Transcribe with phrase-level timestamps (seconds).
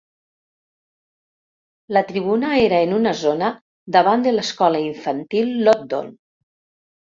[1.97, 3.51] La tribuna era en una zona
[3.97, 6.11] davant de l'escola infantil Loddon.